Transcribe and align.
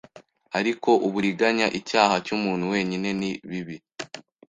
Ariko 0.59 0.89
uburiganya 1.07 1.67
icyaha 1.79 2.15
cyumuntu 2.25 2.63
wenyine 2.73 3.09
ni 3.19 3.31
bibi 3.49 3.77